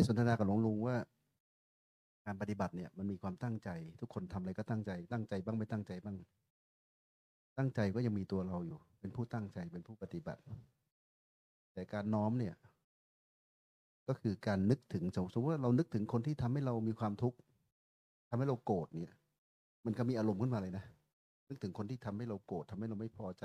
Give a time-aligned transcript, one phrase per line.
[0.00, 0.96] ได้สนทนากับหลวงลุงว่า
[2.26, 6.16] การปฏิบัติเนี่ย มันมีความตั้งใจ ทุกคนทำอะไรก็ตั้งใจ ตั้งใจบ้างไม่ตั้งใจบ้าง
[7.58, 10.40] ตั้งใจก็ยังมีตัวเราอยู่ เป็นผู้ตั้งใจเป็นผู้ปฏิบัติ
[11.72, 12.54] แต่การน้อมเนี่ย
[14.08, 17.38] ก็คือการนึกถึงสมมติว่าเรานึกถึงคนที่ทำให้เรามีความทุกข์
[18.30, 19.14] ทำให้เราโกรธเนี่ย
[19.84, 20.84] มันก็มีอารมณ์ขึ้นมาเลยนะ
[21.48, 23.44] นึกถึงคนที่ทำให้เราโกรธทำให้เราไม่พอใจ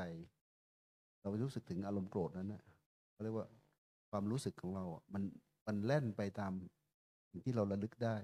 [1.21, 2.63] เรารู้สึกถึงอารมณ์โกรธนั้นนะ
[3.11, 3.47] เขาเรียกว่า
[4.09, 5.23] ความรู้สึกของเราอะมัน
[5.65, 6.51] มันแล่นไปตาม
[7.29, 8.15] สิ่งที่เราระลึกได้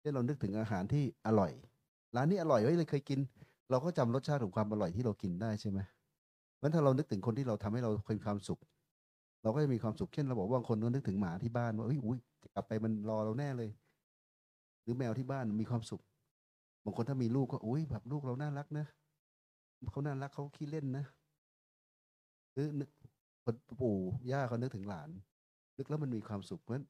[0.00, 1.52] เช่นเรานึกถึงอาหารที่อร่อย
[2.16, 3.18] ร้านนี้อร่อยเฮ้ยเลยเคยกิน
[3.70, 5.78] เราก็จำรสชาติของความอร่อยที่เรากินได้ใช่ไหม
[6.56, 8.60] เพราะถ้าเรานึกถึงคนที่เราทำให้เราเคยความสุข
[9.42, 12.18] เราก็จะมีความสุขเช่นเราบอกว่าบางคนก็นึกถึงหมาที่บ้านว่าเฮ้ยอุ้ย
[12.54, 13.70] กลับไปมันรอเราแน่เลย
[14.82, 16.02] หรือแมวที่บ้านมีความสุข
[16.84, 18.86] บางคนถ้ามีลูกก็อุ้ยแบบลูกเราน่ารักนะ
[19.92, 21.04] เขาน่ารักเขาขี้เล่นนะ
[22.52, 22.90] หรือนึก
[23.44, 23.96] คนปู่
[24.30, 25.10] ย่าเขานึกถึงหลาน
[25.76, 26.86] นึกแล้วมันมีความสุขเพราะฉะนั้น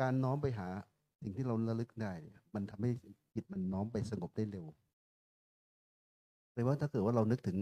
[0.00, 0.68] การน้อมไปหา
[1.20, 2.90] สิ่งที่เราระลึกได้เนี่ยมันทำให้
[3.34, 4.66] จิตมันน้อมไปสงบได้เร็ว
[6.52, 7.58] เลยว่าถ้าเกิดว่าเรานึกถึง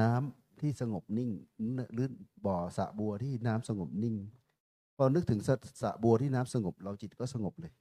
[0.00, 1.30] น้ำที่สงบนิ่ง
[1.94, 2.06] หรือ
[2.46, 4.16] บ่อสะบัวที่น้ำสงบนิ่ง
[4.96, 7.72] พอนึกถึงสะสะบัวที่น้ำสงบ เราจิตก็สงบเลย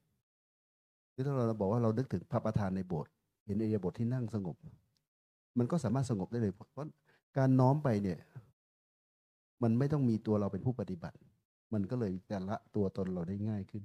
[1.11, 3.11] หรือถ้าเราบอกว่าเรานึกถึงพระประธานในโบสถ์
[3.45, 4.55] เห็นเอียบทที่นั่งสงบ
[5.57, 6.87] มันก็สามารถสงบได้เลยเพราะ
[7.37, 8.19] การน้อมไปเนี่ย
[9.63, 11.17] มันไม่ต้องมีตัวเราเป็นผู้ปฏิบัติ
[11.73, 13.83] มันก็เลยจะละตัวตนเราได้ง่ายขึ้น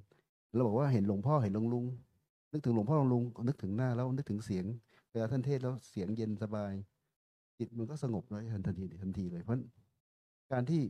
[0.55, 1.85] เราบอกว่าเห็นหลวงพ่อเห็นหลวงลุง
[2.53, 4.65] นึกถึงหลวงพ่อหลวงลุงนึกถึงหน้าแล้วนึกถึงเสียง
[5.13, 6.73] เวลาท่านเทศแล้วเสียงเย็นสบาย
[7.59, 9.57] จิตมันก็สงบเลยทันทีทันทีเลยเพราะ
[10.53, 10.81] การที่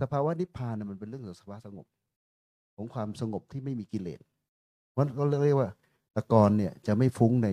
[0.00, 1.86] สภาวะนิพพานมันเป็นเรื่องของสภาวะสงบ
[2.76, 4.20] ของความสงบที่ไม่มีกิเลส
[4.92, 5.70] เพราะก็เรียกว่า
[6.16, 7.48] ตะกอนเนี่ยจะไม่ฟุ้งใน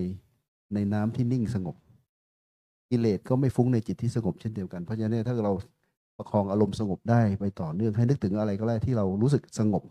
[0.74, 1.76] ในน้ำที่นิ่งสงบ
[2.90, 5.52] กิเลสก็ไม่ฟุ้งในจิตที่สงบเช่นเดียวกันเพราะฉะนั้นถ้าเรา
[6.18, 9.82] ประคองอารมณ์สงบได้ไปต่อเนื่องให้นึกถึงอะไรก็ได้ที่เรารู้สึกสงบ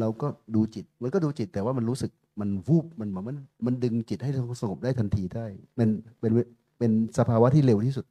[0.00, 3.36] เราก็ดูจิตมันก็ดูจิตแต่ว่ามันรู้สึกมันวูบมันมัน
[3.66, 4.30] มันดึงจิตให้
[4.62, 5.46] สงบได้ทันทีได้
[5.78, 5.88] มัน
[6.20, 6.32] เป็น
[6.78, 8.06] เป็นสภาวะที่เร็วที่สุด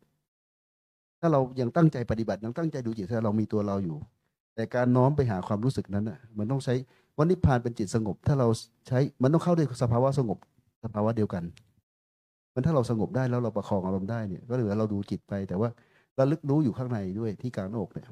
[1.19, 3.97] ถ้าเรายังตั้งใจปฏิบัติยังตั้งใจดูจิตถ้าเรามีตัวเราอยู่
[4.55, 6.73] แต่การน้อมไปหาความรู้สึกนั้นอะ มันต้องใช้
[7.17, 8.47] วันนิพพานเป็นจิตสงบ ถ้าเรา
[8.87, 10.37] ใช้มันต้องเข้าด้วยสภาวะสงบ
[10.83, 11.43] สภาวะเดียวกัน
[12.53, 15.69] มันถ้าเราสงบได้แล้วเราประคองอารมณ์ได้เนี่ย ก็เหลือเราดูจิตไปแต่ว่า
[16.19, 18.07] ระลึกรู้อยู่ข้างในด้วยที่กลางอกเนี่ย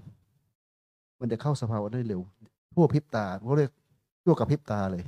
[1.19, 2.21] มันจะเข้าสภาวะได้เร็ว
[2.73, 3.71] ทั่วพริบตาเขาเรียก
[4.23, 5.03] ทั่วกับพริบตาเลย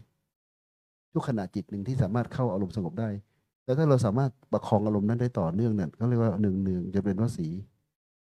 [1.13, 3.09] ทุกขณะจิตหนึ่งที่สามารถเข้าอารมณ์สงบได้
[3.65, 7.47] แล้วถ้าเราสามารถประคองอารมณ์นั้นได้ต่อเนื่องเนี่ยเขาเรียกว่าหนึ่งหนึ่งจะเป็นวสี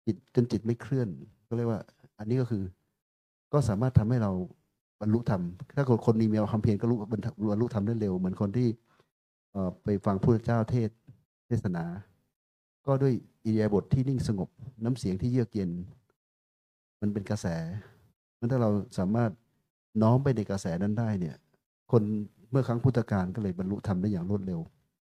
[0.07, 1.09] จิตจนจิตไม่เคลื่อน
[1.49, 1.81] ก็เรียกว่า
[2.19, 2.63] อันนี้ก็คือ
[3.53, 4.33] ก็สามารถทำให้เรา
[5.01, 5.43] บรรลุธรรม
[5.77, 7.17] ถ้าคนมีมีความเพียรก็รู้บร
[7.57, 8.69] รลุธรรมได้เร็ว เหมือนคนที่
[9.85, 10.91] ไปฟังพระเจ้าเทศ
[11.47, 11.85] เทศนา
[12.87, 14.49] ก็ด้วยอิริยาบถทที่นิ่งสงบ
[14.85, 15.71] น้ำเสียงที่เยือกเย็น
[17.01, 17.47] มันเป็นกระแส
[18.39, 19.31] มันถ้าเราสามารถ
[20.03, 21.37] น้อมไปในกระแสนั้นได้เนี่ย
[21.93, 22.03] คน
[22.51, 24.61] เมื่อครั้งพุทธกาลก็เลยบรรลุธรรมได้อย่างรวดเร็ว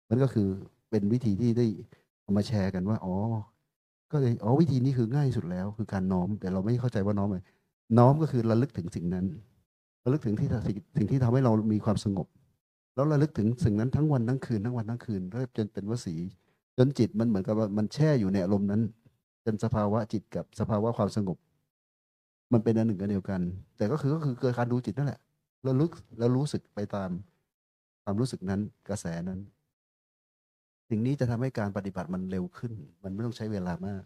[0.09, 0.47] มันก็คือ
[0.89, 1.65] เป็นวิธีที่ได้
[2.21, 3.15] เอามาแชร์กันว่า อ๋อ
[4.11, 7.39] ก็เลยอ๋อวิธีนี้คือง่ายสุดแล้ว คือการน้อม แต่เราไม่เข้าใจว่าน้อมอะไร
[7.97, 9.25] น้อมก็คือระลึกถึงสิ่งนั้น
[10.05, 10.47] ระลึกถึงที่
[10.97, 12.27] สิ่งที่ทำให้เรามีความสงบ
[12.95, 16.15] แล้วระลึกถึงสิ่งนั้นทั้งวันทั้งคืนทั้งวันทั้งคืนเรื่อจนเป็นวสี
[16.77, 18.81] จนจิตมันเหมือนกับว่ามันแช่อยู่ในอารมณ์นั้น
[19.45, 21.37] จนสภาวะจิตกับสภาวะความสงบ
[22.53, 23.41] มันเป็นอันหนึ่งอันเดียวกัน
[23.77, 25.19] แต่ก็คือก็คือเกิดการดูจิตนั่นแหละ
[25.63, 27.09] เราลึกแล้วรู้สึกไปตาม
[28.03, 29.39] ความรู้สึกนั้นกระแสนั้น
[30.89, 32.71] สิ่งนี้จะทำให้การปฏิบัติมันเร็วขึ้น
[33.03, 34.03] มันไม่ต้องใช้เวลามาก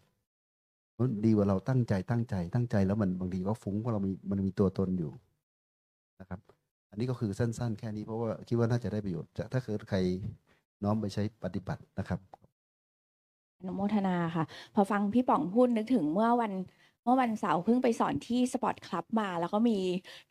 [0.97, 5.11] มันดีกว่าเราตั้งใจตั้งใจ ตั้งใจแล้วมันบางทีก็ฟุ้งเพราะเรามีมันมีตัวตนอยู่
[6.19, 6.39] นะครับ
[6.89, 9.97] อันนี้ก็คือสั้น ๆ แค่นี้เพราะว่าคิดว่าน่าจะได้ประโยชน์จะถ้าเกิดใคร
[10.83, 12.19] น้อมไปใช้ปฏิบัตินะครับ
[13.61, 16.53] อนุโมทนาค่ะ พอฟังพี่ป๋องพูดนึกถึงเมื่อวัน
[17.03, 19.77] เมื่อวันเสาร์เพิ่งไปสอนที่สปอร์ตคลับมา แล้วก็มี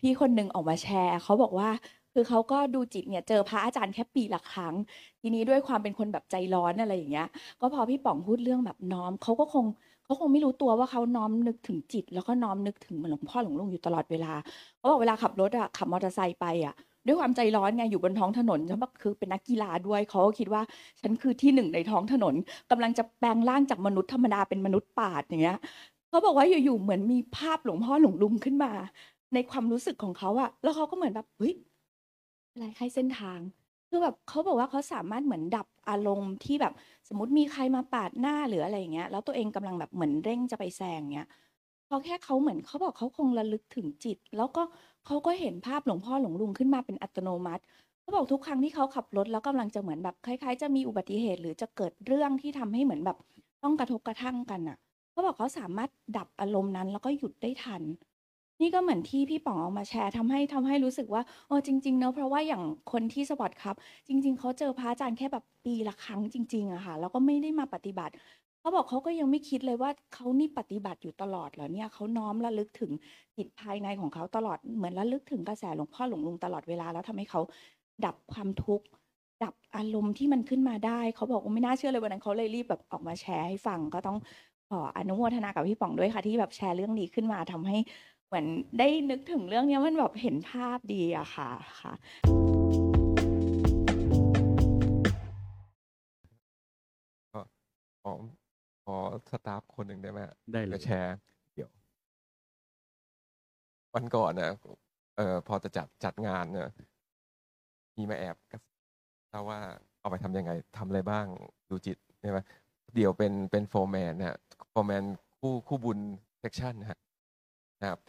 [0.00, 1.68] พี่คนหนึ่งออกมาแชร์ เขาบอกว่า
[2.12, 4.74] คือเขาก็ดูจิตเนี่ยเจอพระอาจารย์แค่ปีละครั้ง
[5.20, 7.24] ทีนี้ด้วยความเป็นคนแบบใจร้อนอะไรอย่างเงี้ย
[7.60, 9.66] ก็พอพี่ป๋องพูดเรื่องแบบน้อมเขาก็คง
[10.04, 14.28] เขาคงไม่รู้ตัวว่าเขาน้อมนึกถึงจิต แล้วก็น้อมนึกถึงหลวงพ่อหลวงลุงอยู่ตลอดเวลา
[14.76, 16.72] เขาบอกเวลาขับรถอะขับมอเตอร์ไซค์ไปอะ
[17.06, 20.62] ด้วยความใจร้อนไงอยู่บนท้องถนนฉันคือเป็นนักกีฬาด้วยเขาก็คิดว่า
[21.00, 22.34] ฉันคือที่หนึ่งในท้องถนน
[22.70, 25.58] กำลังจะแปลงร่างจากมนุษย์ธรรมดาเป็นมนุษย์ป่าอย่างเงี้ย
[26.08, 28.72] เขาบอกว่าอยู่ๆเหมือนมีภาพหลวงพ่อหลวงลุงขึ้นมา
[29.34, 31.54] ในความรู้สึกของเขาอะแล้วเขาก็เหมือนแบบเฮ้ย
[32.52, 33.40] อะไรใครเส้นทาง
[33.88, 36.72] คือแบบเขาบอกว่าเขาสามารถเหมือนดับอารมณ์ที่แบบ
[37.08, 41.28] สมมติมีใครมาปาดหน้าหรืออะไรอย่างเงี้ย แล้วตัวเองกำลังแบบเหมือนเร่งจะไปแซงเงี้ย
[41.88, 44.62] พอแค่เขาเหมือนเขาบอกเขาคงระลึกถึงจิต แล้วก็
[45.06, 47.62] เขาก็เห็นภาพหลวงพ่อหลวงลุงขึ้นมาเป็นอัตโนมัติ
[48.00, 53.16] เขาบอกทุกครั้งที่เขาขับรถแล้วกำลังจะเหมือนแบบคล้าย ๆ จะมีอุบัติเหตุ หรือจะเกิดเรื่องที่ทำให้เหมือนแบบ
[53.62, 54.76] ต้องกระทบกระทั่งกันอะ
[55.12, 57.82] เขาบอกเขาสามารถดับอารมณ์นั้น แล้วก็หยุดได้ทัน
[58.60, 62.62] นี่ก็เหมือนที่พี่ป๋องเอามาแชร์ทำให้ทำให้รู้สึกว่าเออจริง ๆ เนอะเพราะว่าอย่าง
[62.92, 63.76] คนที่สปอตครับ
[64.08, 68.12] จริง ๆเขาเจอพระอาจารย์แค่แบบปีละครั้งจริงๆอะค่ะแล้วก็ไม่ได้มาปฏิบัติ
[68.60, 72.90] เขาบอกเขาก็ยังไม่คิดเลยว่าเขานี่ปฏิบัติอยู่ตลอดเหรอเนี่ยเขาน้อมระลึกถึง
[73.36, 77.40] จิตภายในของเขาตลอดเหมือนระลึกถึงกระแสหลวงพ่อหลวงลุงตลอดเวลาแล้วทำให้เขา
[78.04, 78.86] ดับความทุกข์
[79.44, 84.16] ดับอารมณ์ที่มันขึ้นมาได้ เขาบอกว่าไม่น่าเชื่อเลยวันนั้นเขาเลยรีบแบบออกมาแชร์ให้ฟังก็ต้อง
[84.70, 87.76] ขออนุโมทนากับพี่ป๋องด้วยค่ะที่แบบแชร์เรื่องนี้ขึ้นมาทำให้
[88.26, 88.46] เหมือน
[88.78, 91.92] ได้นึกถึงเรื่องนี้มันแบบเห็นภาพดีอะค่ะค่ะ
[98.04, 98.12] ขอ
[98.92, 98.96] อ
[99.30, 101.16] สตาฟคนหนึ่งได้ไหมฮะได้เลมายแชร์
[101.54, 101.70] เดี๋ยว
[103.94, 104.52] วันก่อนนะ
[105.16, 106.68] เอ่อพอจะจัดจัดงานเนี่ย
[107.96, 108.74] มีมาแอบกระซิบ
[109.30, 109.60] เราว่า
[110.00, 111.26] เอาไปทำยังไงทำอะไรบ้าง
[111.70, 112.38] ดูจิตใช่ไหม
[112.94, 114.38] เดี๋ยวเป็นเป็นโฟร์แมนนะฮะ
[114.70, 115.04] โฟร์แมน
[115.40, 115.98] คู่คู่บุญ
[116.40, 116.98] เซกชันนะฮะ
[117.80, 118.00] นะครับ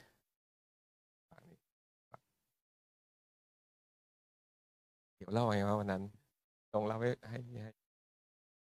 [5.17, 6.03] เดี๋ยวเล่าไงว่าวันนั้น
[6.73, 7.71] ลองเล่าให้ให้ให้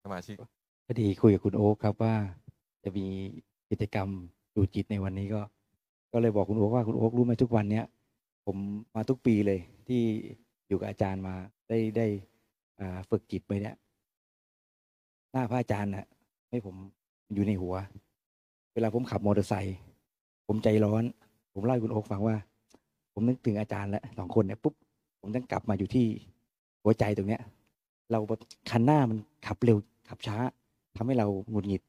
[0.04, 0.61] สมาชิกพ
[0.92, 2.14] อดีคุยกับคุณโอ๊คครับว่า
[2.84, 3.06] จะมี
[3.70, 4.08] กิจกรรม
[4.56, 5.40] ดูจิตในวันนี้ก็
[6.12, 7.86] ก็เลยบอกคุณโอ๊คว่าคุณโอ๊ครู้ไหมทุกวันเนี้ย
[8.46, 8.56] ผม
[8.94, 10.00] มาทุกปีเลย ที่
[10.68, 11.34] อยู่กับอาจารย์มา
[11.68, 12.06] ได้ได้
[13.10, 13.76] ฝึกจิตไปเนี่ย
[15.32, 16.06] หน้าพระอาจารย์น่ะ
[16.50, 16.74] ให้ผม
[17.34, 17.74] อยู่ในหัว
[18.74, 19.76] เวลาผมขับมอเตอร์ไซค์
[20.46, 21.04] ผมใจร้อน
[21.54, 22.36] ผมเล่าให้คุณโอ๊คฟังว่า
[23.12, 24.74] ผมนึกถึงอาจารย์แล้วสองคนเนี่ยปุ๊บ
[25.20, 26.06] ผมต้องกลับมาอยู่ที่
[26.82, 27.42] หัวใจตรงเนี้ย
[28.10, 28.40] เราแบบ
[28.70, 29.78] คันหน้ามันขับเร็ว
[30.08, 30.36] ขับช้า
[30.96, 31.82] ทำให้เราหงุดหงิด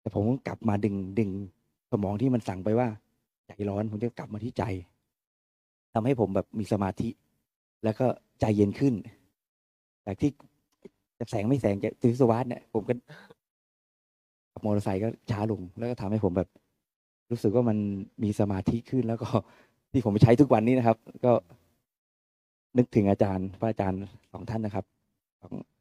[0.00, 1.30] แต่ผมก็กลับมาดึงดึง
[1.90, 2.88] สมองที่มันสั่งไปว่า
[3.46, 4.64] ใจร้อนผมจะกลับมาที่ใจ
[5.94, 7.08] ทำให้ผมแบบมีสมาธิ
[7.84, 8.06] แล้วก็
[8.40, 8.94] ใจเย็นขึ้น
[10.06, 10.30] จากที่
[11.18, 12.94] จะแสงไม่แสงจะซื้อสวัสดเนี่ยผมก็
[14.52, 16.48] ขับมอเตอร์ไซค์ก็ช้าลง แล้วก็ทำให้ผมแบบ
[17.30, 17.78] รู้สึกว่ามัน
[18.22, 19.28] มีสมาธิขึ้นแล้วก็
[19.92, 21.32] ที่ผมใช้ทุกวันนี้นะครับ ก็
[22.78, 24.02] นึกถึงอาจารย์พระอาจารย์
[24.32, 24.84] สองท่านนะครับ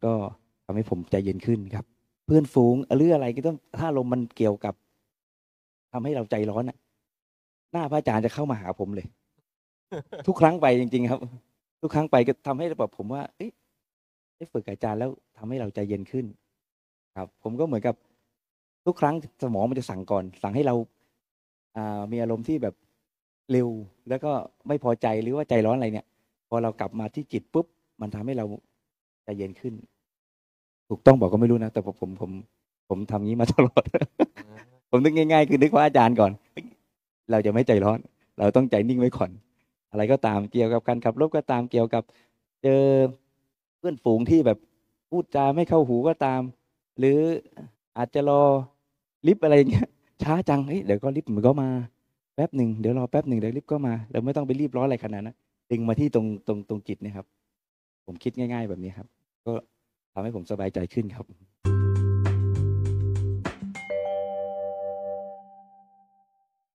[0.05, 0.13] ก็
[0.65, 1.85] ทำให้ผมใจเย็นขึ้นครับ
[2.29, 4.73] เพื่อนฝูงหรืออะไรก็ต้องถ้าลมมันเกี่ยวกับ
[5.93, 6.77] ทำให้เราใจร้อนน่ะ
[7.71, 9.07] หน้าพระอาจารย์จะเข้ามาหาผมเลย
[10.27, 11.19] ทุกครั้งไปจริง ๆ ครับ
[11.81, 13.51] ทุกครั้งไปก็ทำให้แบบผมว่า เอ้ย
[14.37, 16.25] ได้ฝึกอาจารย์แล้วทำให้เราใจเย็นขึ้น
[17.17, 17.95] ครับ ผมก็เหมือนกับ
[18.85, 20.75] ทุกครั้งสมองมันจะสั่งก่อน สั่งให้เรา
[21.75, 22.75] อ่ามีอารมณ์ที่แบบ
[23.51, 23.69] เร็ว
[24.09, 24.31] แล้วก็
[24.67, 26.07] ไม่พอใจหรือว่าใจร้อนอะไรเนี่ย
[26.49, 27.65] พอเรากลับมาที่จิตปุ๊บ
[28.01, 28.45] มันทำให้เรา
[29.23, 29.73] ใจเย็นขึ้น
[30.89, 32.31] ถูกต้องบอกก็ไม่รู้นะ แต่ผมผมผม
[32.89, 33.83] ผมทำงี้มาตลอด
[34.89, 36.31] ผมนึกง่าย ๆ คือนึกว่าอาจารย์ก่อน
[37.31, 37.99] เราจะไม่ใจร้อน
[38.39, 39.29] เราต้องใจนิ่งไว้ก่อน
[39.91, 42.03] อะไรก็ตามเกี่ยวกับการขับรถก็ตามเกี่ยวกับ
[42.63, 42.81] เจอ
[43.77, 44.57] เพื่อนฝูงที่แบบ
[45.09, 46.41] พูดจาไม่เข้าหูก็ตาม
[46.99, 47.19] หรือ
[47.97, 48.41] อาจจะรอ
[49.27, 49.87] ลิฟต์อะไรอย่างเงี้ย
[50.23, 51.69] ช้าจังเฮ้ยเดี๋ยวก็ลิฟต์มันก็มา
[52.35, 55.35] แป๊บหนึ่งเดี๋ยวรอแป๊บหนึ่งเดี๋ยวลิฟต์ก็มาเราไม่ต้องไปรีบร้อนอะไรขนาดนั้น
[55.71, 57.25] ดึงมาที่ตรงตรงตรงจิตนะครับ
[58.05, 59.07] ผมคิดง่าย ๆ แบบนี้ครับ
[59.45, 59.53] ก็
[60.19, 61.25] ทำให้ผมสบายใจขึ้นครับ